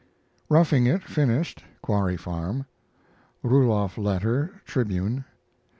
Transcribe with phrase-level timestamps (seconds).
[0.49, 2.65] ROUGHING IT finished (Quarry Farm).
[3.43, 5.25] Ruloff letter Tribune.